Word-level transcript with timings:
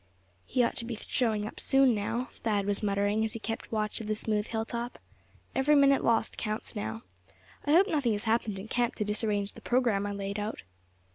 "He 0.47 0.63
ought 0.63 0.75
to 0.77 0.85
be 0.85 0.95
showing 0.95 1.45
up 1.45 1.59
soon 1.59 1.93
now," 1.93 2.29
Thad 2.41 2.65
was 2.65 2.81
muttering 2.81 3.23
as 3.23 3.33
he 3.33 3.39
kept 3.39 3.71
watch 3.71 4.01
of 4.01 4.07
the 4.07 4.15
smooth 4.15 4.47
hilltop; 4.47 4.97
"Every 5.53 5.75
minute 5.75 6.03
lost 6.03 6.37
counts 6.37 6.75
now. 6.75 7.03
I 7.65 7.73
hope 7.73 7.87
nothing 7.87 8.13
has 8.13 8.23
happened 8.23 8.57
in 8.57 8.67
camp 8.67 8.95
to 8.95 9.05
disarrange 9.05 9.51
the 9.53 9.61
programme 9.61 10.07
I 10.07 10.13
laid 10.13 10.39
out." 10.39 10.63